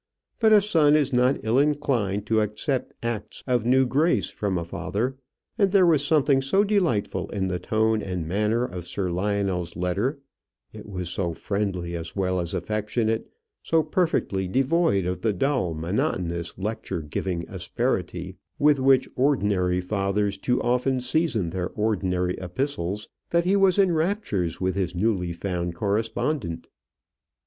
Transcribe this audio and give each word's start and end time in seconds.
But 0.39 0.51
a 0.51 0.61
son 0.61 0.95
is 0.95 1.13
not 1.13 1.39
ill 1.43 1.59
inclined 1.59 2.25
to 2.25 2.41
accept 2.41 2.95
acts 3.03 3.43
of 3.45 3.65
new 3.67 3.85
grace 3.85 4.31
from 4.31 4.57
a 4.57 4.65
father; 4.65 5.15
and 5.59 5.71
there 5.71 5.85
was 5.85 6.03
something 6.03 6.41
so 6.41 6.63
delightful 6.63 7.29
in 7.29 7.49
the 7.49 7.59
tone 7.59 8.01
and 8.01 8.27
manner 8.27 8.65
of 8.65 8.87
Sir 8.87 9.11
Lionel's 9.11 9.75
letter, 9.75 10.17
it 10.73 10.87
was 10.89 11.09
so 11.09 11.35
friendly 11.35 11.95
as 11.95 12.15
well 12.15 12.39
as 12.39 12.55
affectionate, 12.55 13.29
so 13.61 13.83
perfectly 13.83 14.47
devoid 14.47 15.05
of 15.05 15.21
the 15.21 15.33
dull, 15.33 15.75
monotonous, 15.75 16.57
lecture 16.57 17.03
giving 17.03 17.47
asperity 17.47 18.37
with 18.57 18.79
which 18.79 19.07
ordinary 19.15 19.79
fathers 19.81 20.35
too 20.39 20.59
often 20.63 20.99
season 20.99 21.51
their 21.51 21.69
ordinary 21.73 22.35
epistles, 22.41 23.07
that 23.29 23.45
he 23.45 23.55
was 23.55 23.77
in 23.77 23.91
raptures 23.91 24.59
with 24.59 24.73
his 24.73 24.95
newly 24.95 25.31
found 25.31 25.75
correspondent. 25.75 26.69